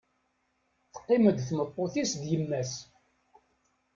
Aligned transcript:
Teqqim-d 0.93 1.37
tmeṭṭut-is 1.47 2.11
d 2.21 2.23
yemma-s. 2.31 2.73